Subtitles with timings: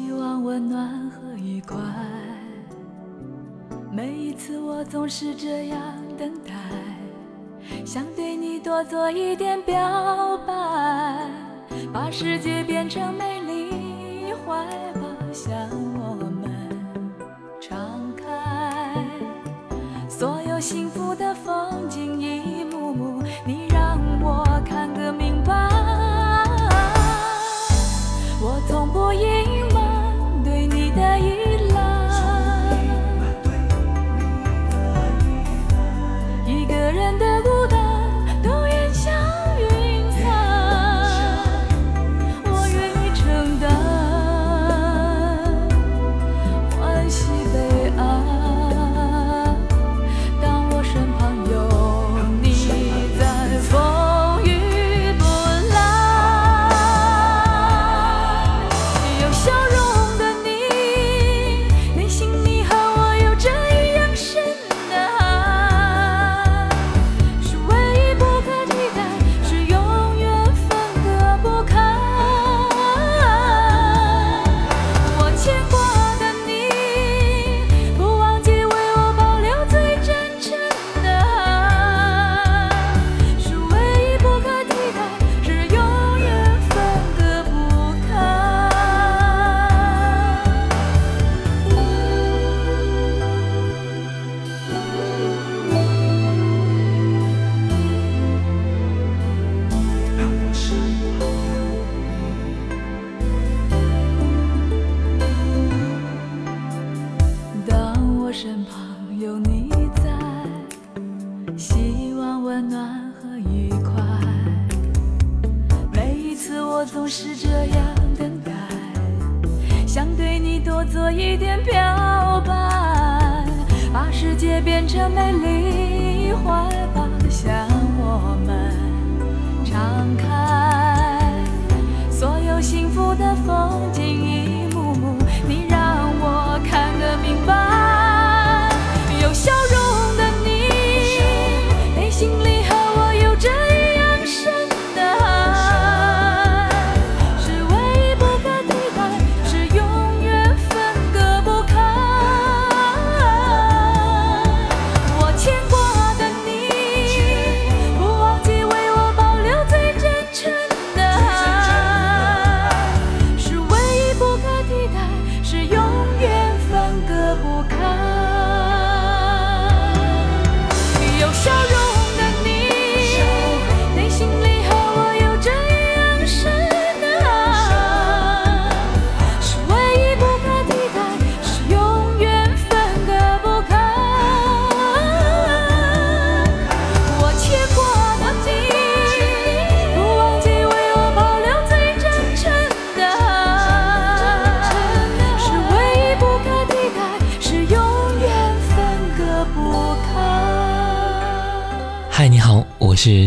[0.00, 1.76] 希望温暖和愉快。
[3.92, 5.78] 每一次我总是这样
[6.16, 6.54] 等待，
[7.84, 9.76] 想对你多做一点表
[10.46, 11.28] 白，
[11.92, 15.54] 把世界变成美丽怀抱，向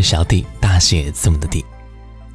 [0.04, 1.64] 小弟，大写字母的弟。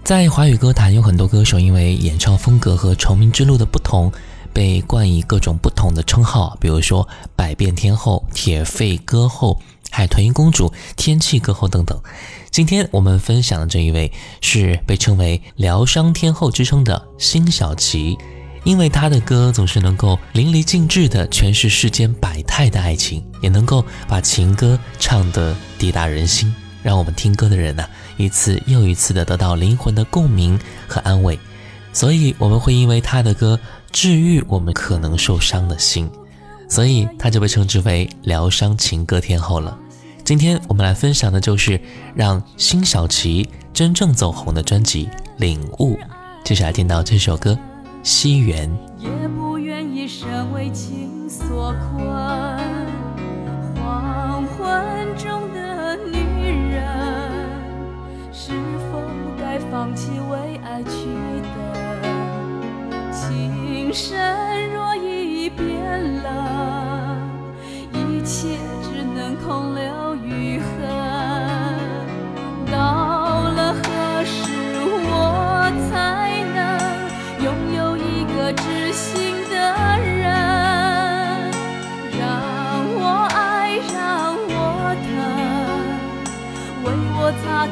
[0.02, 4.10] 在华语歌坛，有很多歌手因为演唱风格和成名之路的不同，
[4.54, 7.06] 被冠以各种不同的称号，比如说
[7.36, 9.60] 百变天后、铁肺歌后、
[9.90, 12.00] 海豚音公主、天气歌后等等。
[12.50, 14.10] 今天我们分享的这一位
[14.40, 18.16] 是被称为疗伤天后之称的辛晓琪。
[18.64, 26.52] 因为她的歌总是能够淋漓尽致地诠释世间百态的爱情，也能够把情歌唱得抵达人心，
[26.88, 27.84] 让我们听歌的人呢
[28.16, 30.58] 一次又一次的得到灵魂的共鸣
[30.88, 31.38] 和安慰。
[31.92, 33.60] 所以我们会因为他的歌
[33.92, 36.10] 治愈我们可能受伤的心，
[36.66, 39.76] 所以他就被称之为疗伤情歌天后了。
[40.24, 41.78] 今天我们来分享的就是
[42.14, 45.04] 让辛晓琪真正走红的专辑
[45.36, 45.94] 《领悟》，
[46.42, 47.52] 接下来听到这首歌
[48.02, 48.66] 《西园》。
[48.98, 52.06] 也不愿一生为情所困，
[53.76, 55.67] 黄昏中的，
[58.40, 58.52] 是
[58.92, 59.02] 否
[59.36, 61.08] 该放弃为爱去
[61.42, 61.52] 等？
[63.12, 64.16] 情深
[64.72, 67.18] 若已变冷，
[67.92, 68.56] 一切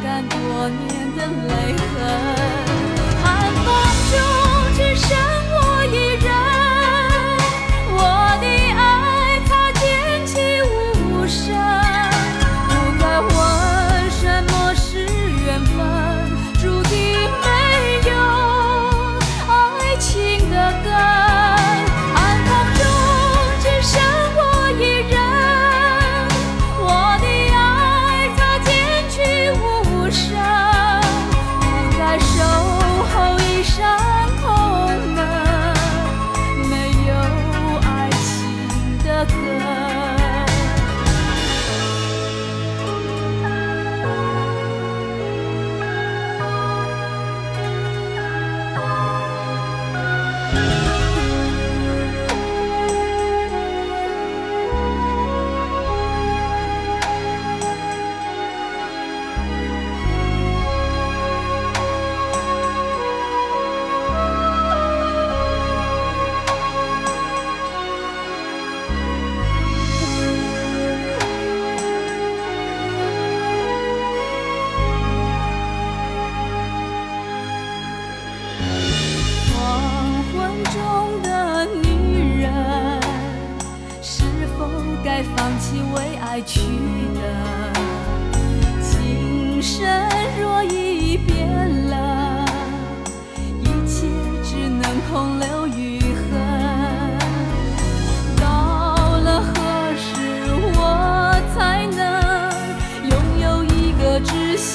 [0.02, 1.96] 干多年的泪痕。
[3.22, 3.24] 寒
[3.64, 3.66] 风
[4.10, 4.14] 中
[4.76, 5.35] 只剩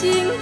[0.01, 0.40] 心。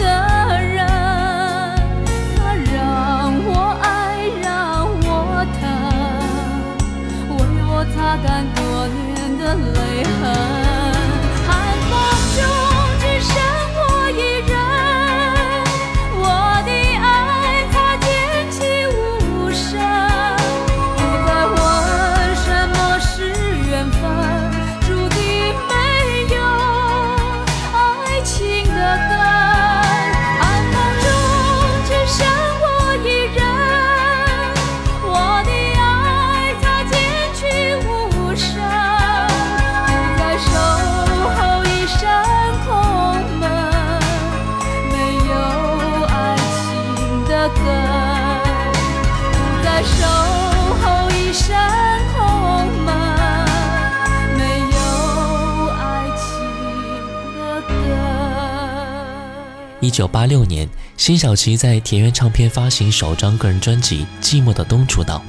[59.89, 65.19] 一九八六年，辛晓琪在田园唱片发行首张个人专辑《寂寞的冬》出道，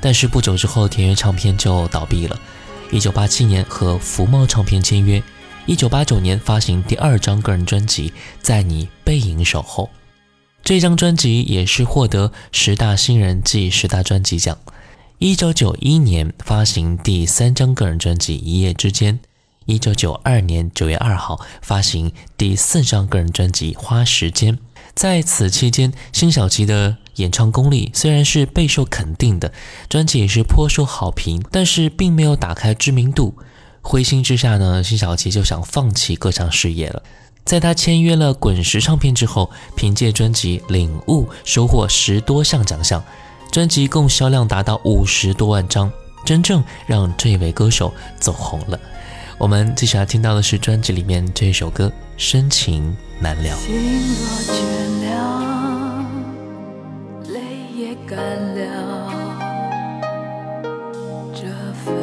[0.00, 2.40] 但是不久之后，田园唱片就倒闭了。
[2.90, 5.22] 一九八七年和福茂唱片签约，
[5.66, 8.08] 一九八九年发行第二张个人专辑
[8.40, 9.84] 《在你背影守候》，
[10.64, 14.56] 这张专辑也是获得十大新人暨十大专辑奖。
[15.18, 19.18] 一九九一年发行第三张个人专辑《一夜之间》。
[19.68, 24.56] 一九九二年九月二号发行第四张个人专辑《花时间》。
[24.94, 29.52] 在此期间，辛晓琪的演唱功力虽然是备受肯定的，
[29.86, 33.34] 专辑也是颇受好评，但是并没有打开知名度。
[33.82, 37.02] 灰心之下呢，辛晓琪就想放弃歌唱事业了。
[37.44, 43.04] 在他签约了滚石唱片之后，凭借专辑《领悟》收获十多项奖项，
[43.52, 45.92] 专辑共销量达到五十多万张，
[46.24, 48.80] 真正让这位歌手走红了。
[49.38, 53.50] 我们接下来听到的是专辑里面这一首歌《深情难了》。
[53.54, 53.72] 心
[54.18, 54.58] 若倦
[55.04, 56.04] 了，
[57.28, 57.40] 泪
[57.72, 58.18] 也干
[58.56, 59.12] 了，
[61.32, 61.42] 这
[61.84, 61.94] 份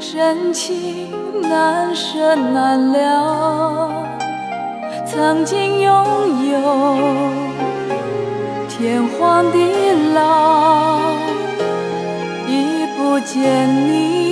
[0.00, 4.04] 深情难舍难了。
[5.06, 6.98] 曾经拥有，
[8.68, 9.58] 天荒地
[10.14, 11.12] 老，
[12.48, 14.27] 已不见你。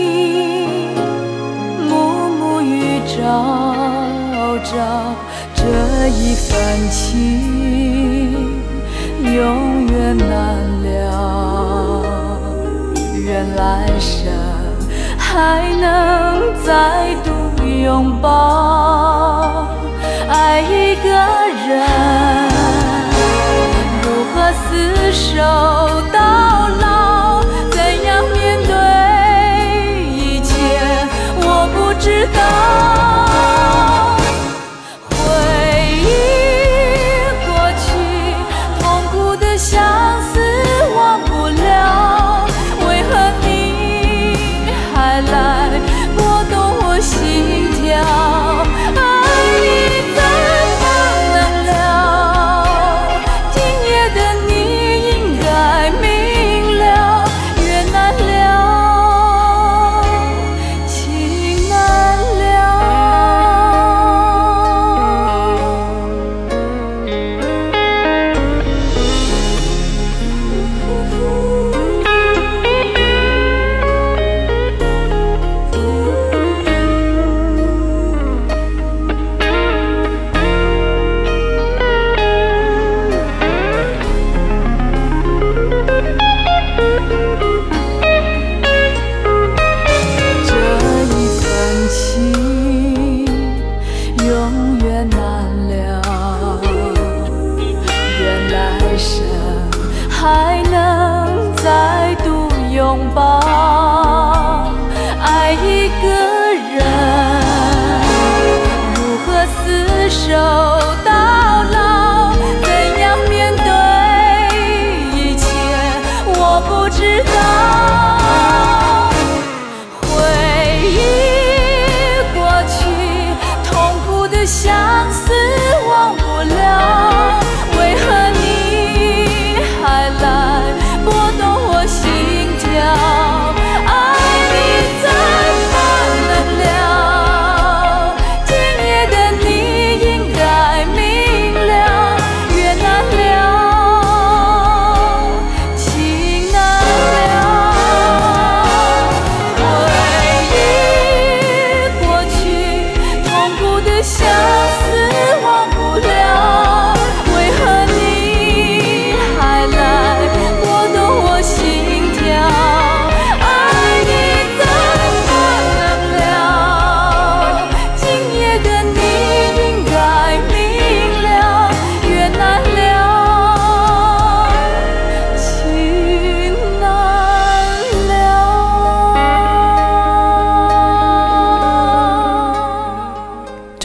[3.27, 4.71] 与朝朝，
[5.55, 5.63] 这
[6.09, 7.03] 一份情
[9.21, 10.27] 永远难
[10.85, 10.87] 了，
[13.15, 14.33] 愿来生。
[15.19, 17.31] 还能再度
[17.65, 19.67] 拥抱
[20.29, 21.09] 爱一个
[21.67, 21.83] 人，
[24.03, 24.35] 如何
[24.71, 24.73] 厮
[25.13, 25.27] 守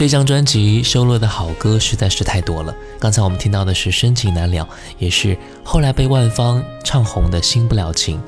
[0.02, 2.74] 这张专辑收录的好歌实在是太多了。
[2.98, 4.64] 刚才我们听到的是《深情难了》，
[4.98, 8.18] 也是后来被万芳唱红的《新不了情》。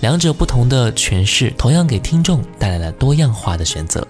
[0.00, 4.04] 两者不同的诠释，同样给听众带来了多样化的选择。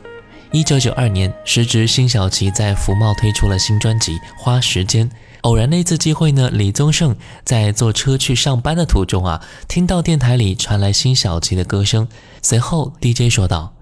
[0.51, 5.07] 一九九二年，时值辛晓琪在福茂推出了新专辑《花时间》。
[5.43, 12.09] 偶然的一次机会呢，李宗盛在坐车去上班的途中啊，听到电台里传来辛晓琪的歌声。
[12.41, 13.75] 随后 DJ 说道：“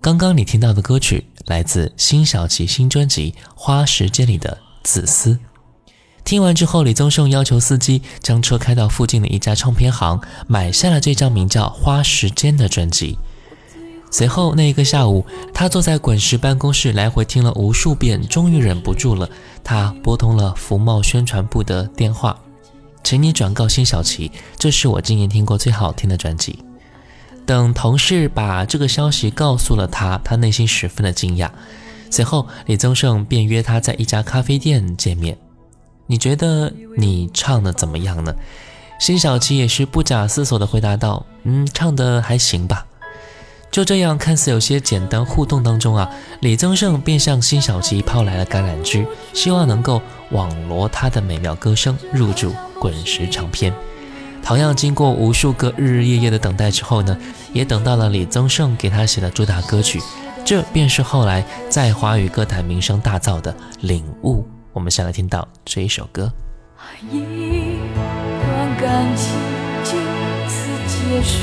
[0.00, 5.34] 刚刚你听到的歌曲。”来自辛晓琪新专辑《花时间》里的《自私》。
[6.22, 13.18] 听完之后，李宗盛要求司机将车开到附近的一家唱片行，买下了这张名叫《花时间》的专辑。
[14.12, 19.28] 随后那一个下午，他坐在滚石办公室来回听了无数遍，终于忍不住了，
[19.64, 22.38] 他拨通了福茂宣传部的电话，
[23.02, 26.60] 请你转告辛晓琪，这是我今年听过最好听的专辑。
[27.50, 31.50] 等同事把这个消息告诉了他，他内心十分的惊讶。
[32.08, 35.36] 随后，李宗盛便约他在一家咖啡店见面。
[36.06, 38.32] 你觉得你唱的怎么样呢？
[39.00, 42.86] 辛晓琪也是不假思索地回答道：“嗯，唱的还行吧。”
[43.72, 46.08] 就这样，看似有些简单互动当中啊，
[46.42, 53.74] 李宗盛便向辛晓琪抛来了橄榄枝，希望能够网罗他的美妙歌声入驻滚石唱片。
[54.42, 57.16] 同样经过无数个日日夜夜的等待之后呢，
[57.52, 60.00] 也等到了李宗盛给他写的主打歌曲，
[60.44, 64.40] 这便是后来在华语歌坛名声大噪的《领悟》。
[64.72, 66.32] 我们先来听到这一首歌。
[67.10, 67.20] 一
[68.42, 69.36] 段感情
[69.84, 69.90] 就
[70.48, 71.38] 此结束，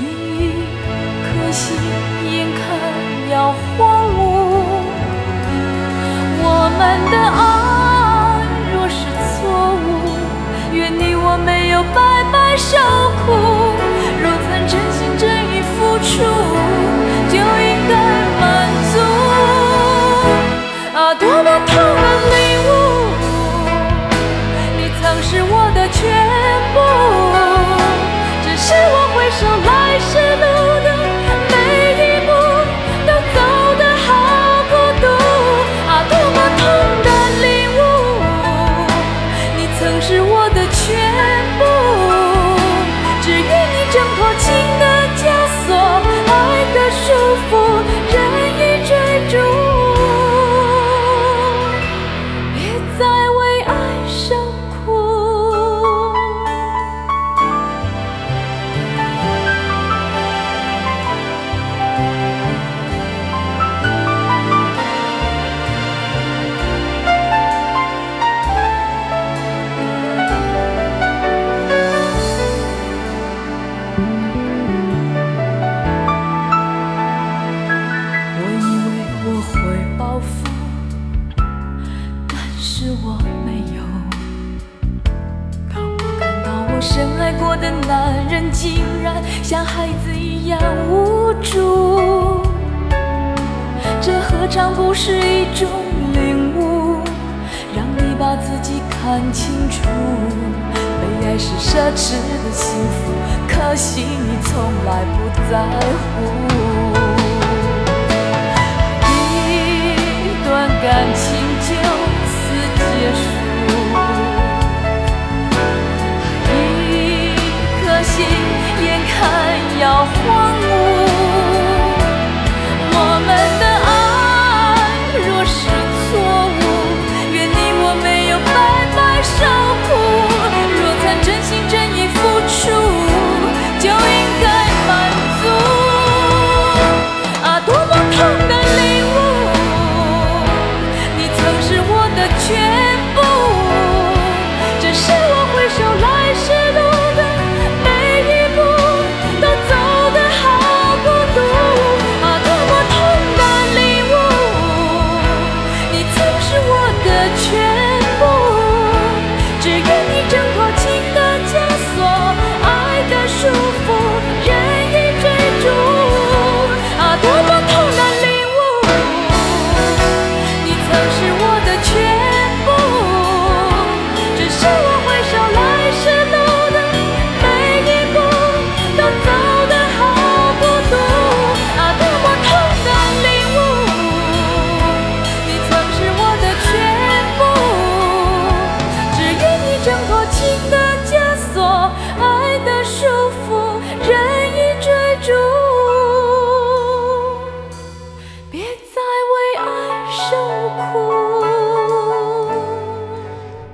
[0.00, 0.02] 一
[1.22, 1.76] 真心
[2.24, 2.58] 眼看
[3.30, 4.18] 要荒芜。
[6.42, 6.46] 我
[6.78, 6.80] 们
[7.10, 7.59] 的爱
[11.70, 12.00] 有白
[12.32, 12.76] 白受
[13.24, 13.26] 苦。
[14.22, 16.10] 若曾真心真意付出，
[17.30, 17.94] 就应该
[18.40, 18.42] 满
[18.92, 18.94] 足。
[20.98, 21.72] 啊，多么痛
[22.02, 22.09] 的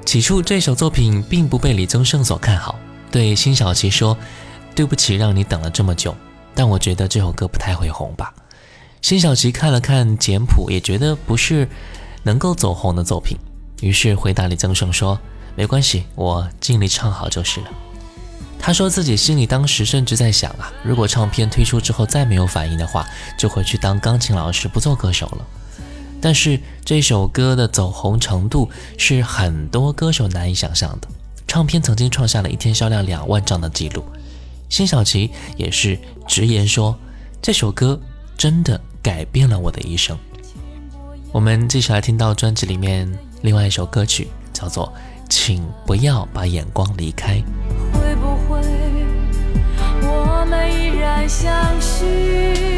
[0.06, 2.78] 起初这首作品并不被李宗盛所看好，
[3.10, 4.16] 对辛晓琪说
[4.72, 6.14] ：“对不起，让你等了这么久。”
[6.54, 8.32] 但我觉得这首歌不太会红吧。
[9.02, 11.68] 辛晓琪看了看简谱，也觉得不是
[12.22, 13.36] 能够走红的作品，
[13.80, 15.18] 于是回答李宗盛说
[15.56, 17.66] ：“没关系，我尽力唱好就是了。”
[18.60, 23.04] 他说自己心里当时甚至在想啊，如果唱片推出之后再没有反应的话，
[23.36, 25.44] 就回去当钢琴老师，不做歌手了。
[26.26, 31.06] 但是这首歌的走红程度是很多歌手难以想象的。
[31.46, 34.04] 唱片曾经创下了一天销量两万张的记录。
[34.68, 36.98] 辛晓琪也是直言说，
[37.40, 38.00] 这首歌
[38.36, 40.18] 真的改变了我的一生。
[41.30, 43.08] 我们继续来听到专辑里面
[43.42, 44.88] 另外一首歌曲，叫做
[45.30, 47.34] 《请不要把眼光离开》。
[47.92, 48.60] 会不会
[50.02, 52.75] 我们依然相许？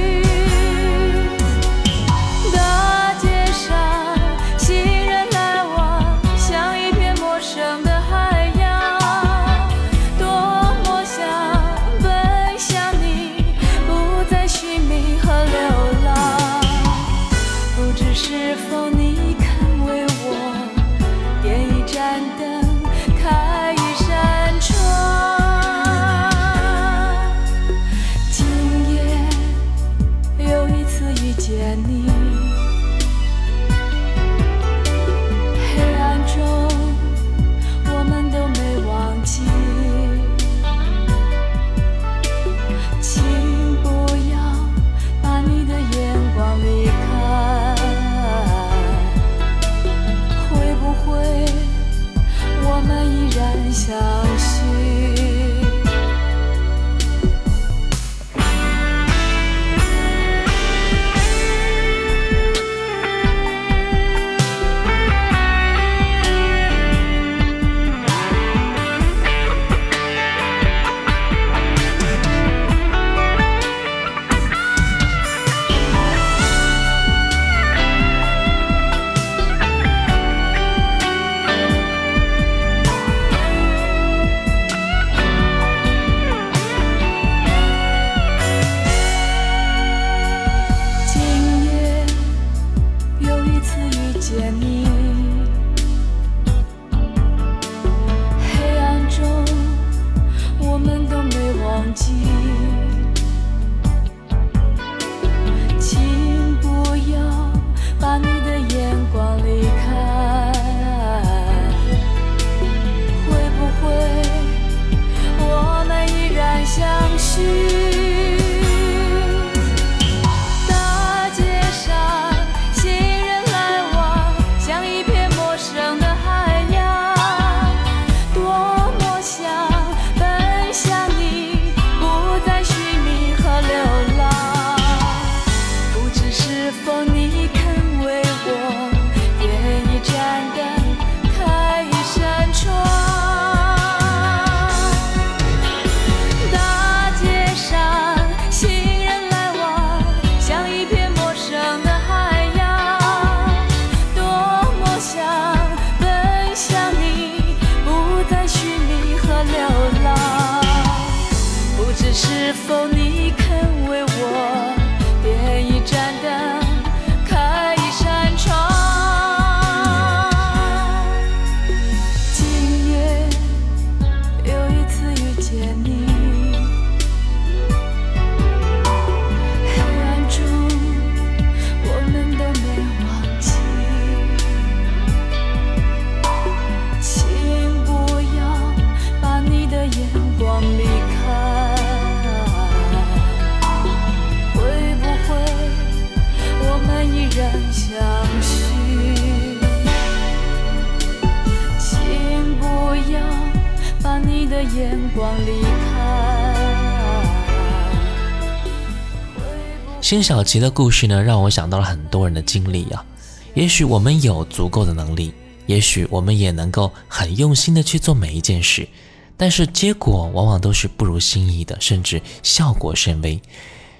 [210.08, 213.04] 辛晓琪的故事呢，让我想到了很多人的经历啊。
[213.52, 215.34] 也许我们有足够的能力，
[215.66, 218.88] 也许我们也能够很用心的去做每一件事，
[219.36, 223.38] 但是结果往往都是不如心意的，甚至效果甚微。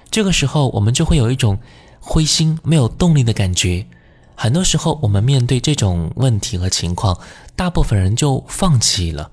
[0.09, 1.59] 这个时候，我们就会有一种
[1.99, 3.85] 灰心、没有动力的感觉。
[4.33, 7.19] 很多时候，我们面对这种问题和情况，
[7.55, 9.29] 大部分人就放弃了，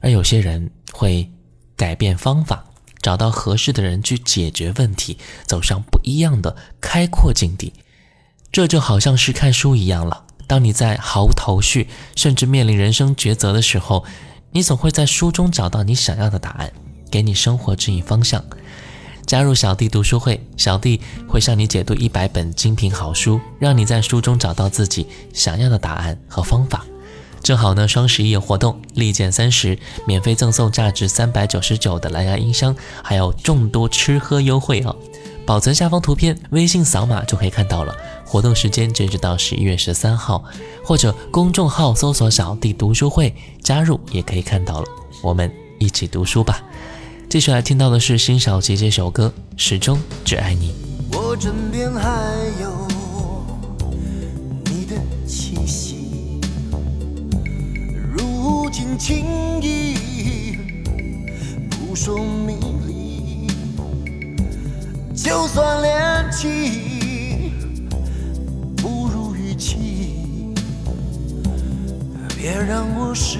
[0.00, 1.30] 而有些人会
[1.76, 2.64] 改变方法，
[3.04, 7.74] 找到合适的人去解决问题，走上不一样的开阔境地。
[8.50, 10.24] 这就好像是看书一样了。
[10.46, 11.86] 当你在毫无头绪，
[12.16, 14.06] 甚至面临人生抉择的时候，
[14.52, 16.72] 你总会在书中找到你想要的答案，
[17.10, 18.42] 给你生活指引方向。
[19.26, 26.86] 加入小弟读书会，小弟会向你解读一百本精品好书，让你在书中找到自己想要的答案和方法。
[27.44, 34.96] 正好呢，双十一有活动，立减三十，免费赠送价值三百九十九的蓝牙音箱，还有众多吃喝优惠哦。
[35.44, 37.94] 保存下方图片，微信扫码就可以看到了。
[38.24, 40.42] 活动时间截止到十一月十三号，
[40.82, 44.86] 或者公众号搜索“小弟读书会”，加入也可以看到了。
[45.22, 46.62] 我们一起读书吧。
[47.28, 50.72] 接下来听到的是辛晓琪这首歌《始终只爱你》。
[51.18, 52.08] 我枕边还
[52.62, 52.88] 有
[54.64, 56.03] 你的气息，
[58.76, 60.58] 如今轻易
[61.70, 62.56] 扑朔迷
[62.88, 63.46] 离，
[65.14, 67.52] 就算恋情
[68.78, 70.52] 不如预期，
[72.36, 73.38] 别让我失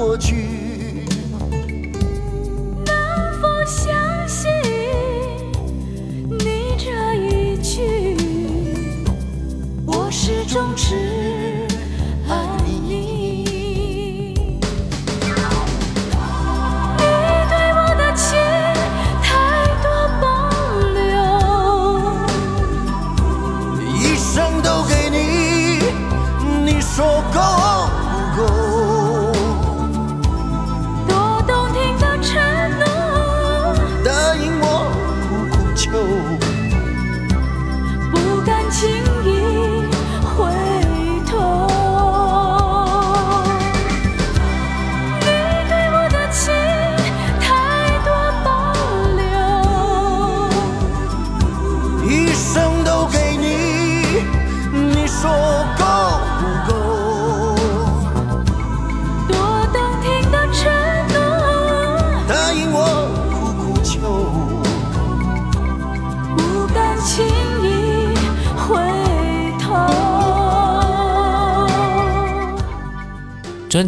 [0.00, 0.18] 让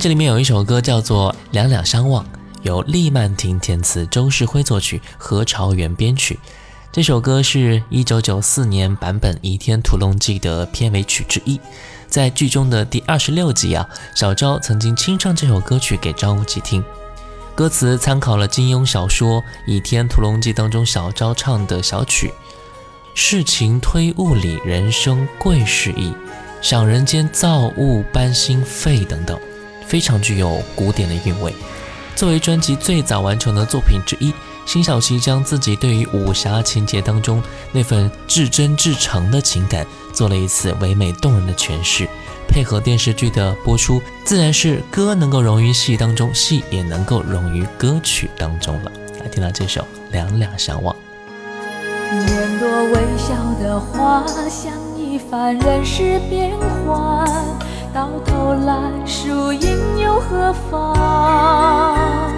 [0.03, 2.25] 辑里面有一首歌叫做《两两相望》，
[2.63, 6.41] 由厉曼婷填词，周世辉作曲，何朝元编曲。
[6.91, 11.61] 这首歌是一九九四年版本《倚天屠龙记》的片尾曲之一。
[12.09, 16.83] 在剧中的第二十六集啊，小昭曾经清唱这首歌曲给张无忌听。
[17.55, 22.33] 歌词参考了金庸小说《倚天屠龙记》当中小昭唱的小曲。
[23.15, 26.13] 世情推物理，人生贵是义，
[26.61, 29.39] 想人间造物般心肺等等，
[29.93, 31.55] 非常具有古典的韵味。
[32.17, 34.33] 作为专辑最早完成的作品之一，
[34.65, 42.09] 辛晓琪将自己对于武侠情节当中那份至真至诚的情感做了一次唯美动人的诠释，
[42.49, 48.91] 配合电视剧的播出，自然是歌能够融于戏当中，戏也能够融于歌曲当中了。
[49.21, 50.97] 来听到这首《两两相望》。
[52.15, 56.51] 年多微笑的花，像一番人世变
[56.87, 57.27] 幻，
[57.95, 58.75] 到头来
[59.05, 62.31] 输赢又何妨？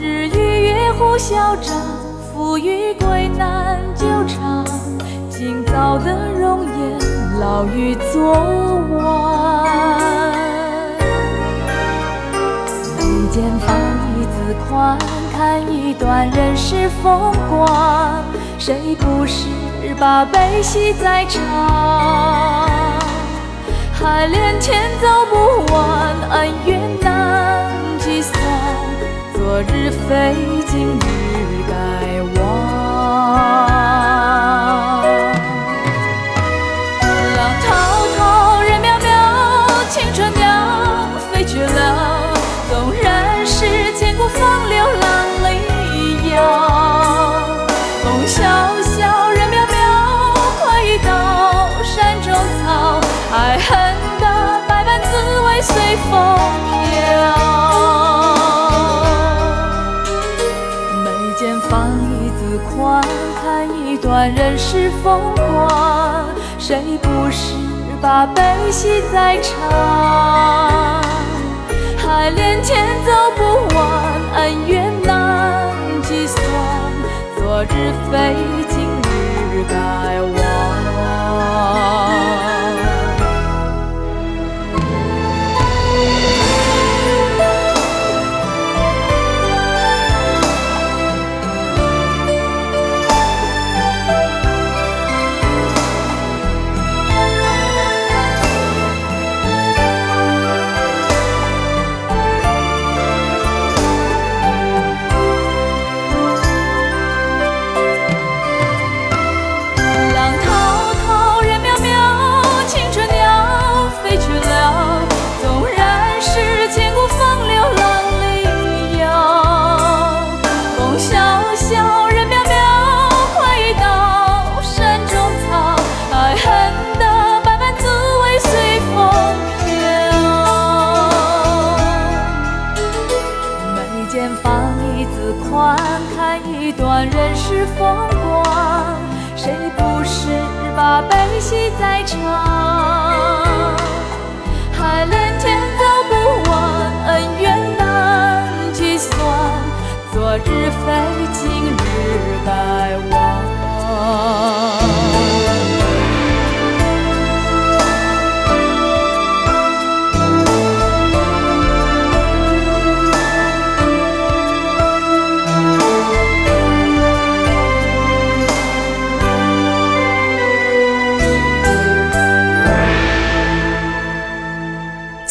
[0.00, 1.76] 日与月互消长，
[2.32, 4.64] 富与贵难久长。
[5.28, 6.98] 今早的容颜，
[7.40, 8.32] 老于昨
[8.96, 10.32] 晚。
[12.96, 13.76] 眉间放
[14.16, 14.96] 一字宽，
[15.36, 18.24] 看一段人世风光。
[18.58, 19.46] 谁不是
[20.00, 21.83] 把悲喜在尝？
[23.96, 28.34] 海连天走不完，恩怨难计算。
[29.32, 30.34] 昨日非，
[30.66, 31.00] 今日
[31.68, 31.72] 该
[32.40, 33.93] 忘。
[66.66, 67.52] 谁不是
[68.00, 69.52] 把悲喜在尝？
[71.98, 73.42] 海连天走不
[73.76, 73.86] 完，
[74.36, 76.42] 恩怨难计算。
[77.36, 78.34] 昨日非，
[78.70, 78.80] 今
[79.52, 79.74] 日该
[80.22, 80.43] 忘。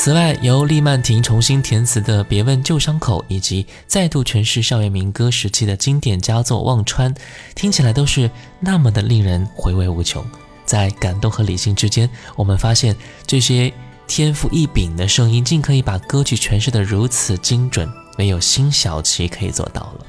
[0.04, 7.16] 此外，由厉曼婷重新填词的《别问旧伤口》，以及再度诠释校园民歌时期的经典佳作《忘川》，
[7.56, 10.22] 听起来都是那么的令人回味无穷。
[10.66, 12.94] 在感动和理性之间，我们发现
[13.26, 13.72] 这些
[14.06, 20.06] 天赋异禀的声音，竟可以把歌曲诠释得如此精准，唯有辛晓琪可以做到了。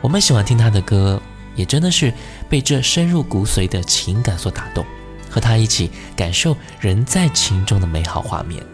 [0.00, 1.20] 我们喜欢听她的歌，
[1.54, 2.10] 也真的是
[2.48, 4.82] 被这深入骨髓的情感所打动，
[5.28, 8.64] 和她一起感受人在情中的美好画面。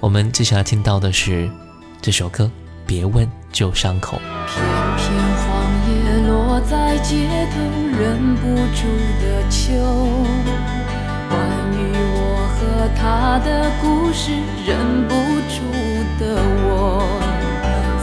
[0.00, 1.50] 我们接下来听到的是
[2.00, 2.44] 这首歌
[2.86, 4.16] 《别问旧伤口》。
[4.48, 4.64] 片
[4.96, 5.46] 片黄
[5.86, 5.92] 叶
[6.26, 7.60] 落在街头，
[8.00, 8.88] 忍不住
[9.20, 9.76] 的秋。
[11.28, 11.36] 关
[11.76, 12.18] 于我
[12.56, 14.32] 和他的故事，
[14.66, 15.14] 忍不
[15.50, 15.60] 住
[16.18, 17.04] 的我。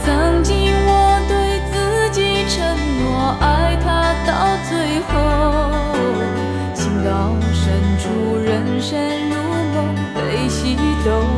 [0.06, 0.54] 曾经
[0.86, 1.74] 我对自
[2.12, 2.62] 己承
[3.02, 5.10] 诺，爱他到最后。
[6.74, 8.96] 情到深处，人生
[9.28, 9.34] 如
[9.74, 9.76] 梦，
[10.14, 11.37] 悲喜都。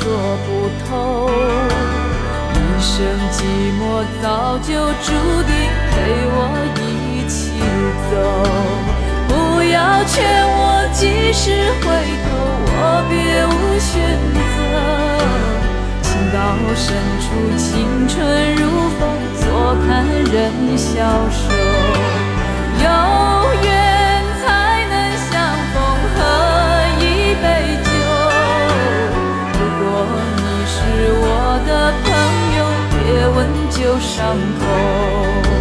[0.00, 0.08] 说
[0.46, 0.48] 不
[0.86, 0.88] 透。
[2.54, 2.90] 一生
[3.30, 3.36] 寂
[3.78, 3.80] 寞
[4.22, 4.72] 早就
[5.04, 5.12] 注
[5.44, 5.52] 定
[5.90, 5.92] 陪
[6.32, 6.36] 我
[6.80, 7.38] 一起
[8.10, 8.12] 走，
[9.28, 9.30] 不
[9.62, 10.16] 要劝
[10.48, 10.58] 我
[10.94, 11.44] 及时
[11.82, 11.86] 回
[12.24, 12.28] 头，
[12.72, 13.12] 我别
[13.46, 13.92] 无选
[14.56, 14.58] 择。
[16.02, 16.34] 情到
[16.74, 16.82] 深
[17.20, 17.68] 处，青
[18.08, 18.16] 春
[18.56, 18.60] 如
[18.98, 19.00] 风，
[19.38, 19.44] 坐
[19.86, 19.88] 看
[20.32, 20.34] 人
[20.78, 20.88] 消
[21.30, 21.38] 瘦。
[22.82, 22.84] 有
[33.90, 35.59] 有伤口，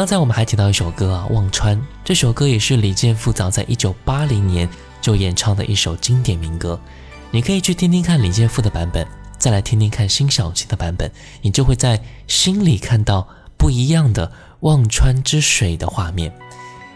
[0.00, 4.66] 刚才我们还提到一首歌啊，《忘川》这首歌也是李健复早在一九八零年
[5.02, 6.80] 就演唱的一首经典民歌。
[7.30, 13.28] 你可以去听听看李健复的版本，再来听听看辛晓琪的版本，你就会在心里看到
[13.58, 16.32] 不一样的忘川之水的画面。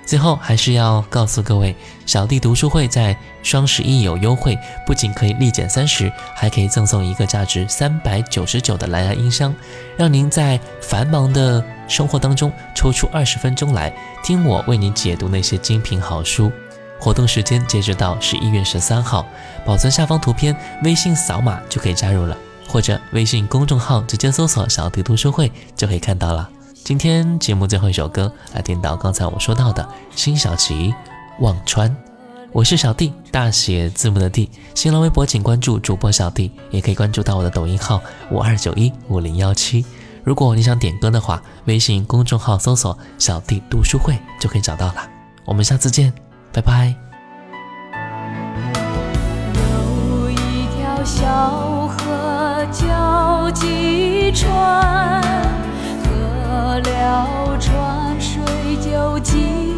[0.07, 1.75] 最后还是要告诉各位，
[2.05, 9.55] 小弟读书会在双十一有优惠，不仅可以立减三十，还可以赠送一个价值三百九十九的蓝牙音箱，
[9.97, 13.93] 让您在繁忙的生活当中抽出二十分钟来
[14.23, 16.53] 听我为您解读那些精品好书。
[17.01, 19.27] 活动时间截止到十一月十三号，
[19.65, 22.37] 保存下方图片，微信扫码就可以加入了，
[22.69, 26.49] 或者微信公众号直接搜索“小弟读书会”就可以看到了。
[26.85, 30.93] 今天节目最后一首歌，来听到刚才我说到的辛晓琪
[31.41, 31.89] 《忘川》。
[32.53, 34.51] 我是小弟，大写字母的弟。
[34.75, 39.83] 新浪微博请关注主播小弟，也可以关注到我的抖音号五二九一五零幺七。
[40.23, 45.09] 如果你想点歌的话，微信公众号搜索“小弟读书会”就可以找到了。
[45.47, 46.13] 我们下次见，
[46.53, 46.95] 拜拜。
[49.55, 55.64] 有一条小河叫济川。
[56.65, 58.41] 过了，川水
[58.79, 59.74] 就急。